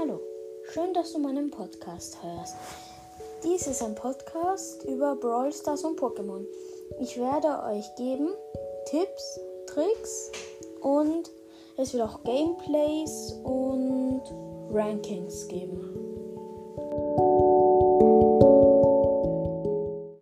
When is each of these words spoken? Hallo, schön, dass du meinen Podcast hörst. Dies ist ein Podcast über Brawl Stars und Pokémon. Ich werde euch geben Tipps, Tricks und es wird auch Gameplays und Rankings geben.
Hallo, 0.00 0.18
schön, 0.72 0.94
dass 0.94 1.12
du 1.12 1.18
meinen 1.18 1.50
Podcast 1.50 2.22
hörst. 2.22 2.56
Dies 3.44 3.66
ist 3.66 3.82
ein 3.82 3.94
Podcast 3.94 4.82
über 4.84 5.14
Brawl 5.14 5.52
Stars 5.52 5.84
und 5.84 6.00
Pokémon. 6.00 6.46
Ich 7.00 7.18
werde 7.18 7.62
euch 7.64 7.84
geben 7.96 8.30
Tipps, 8.86 9.40
Tricks 9.66 10.32
und 10.80 11.30
es 11.76 11.92
wird 11.92 12.04
auch 12.04 12.22
Gameplays 12.24 13.34
und 13.44 14.22
Rankings 14.70 15.46
geben. 15.48 16.09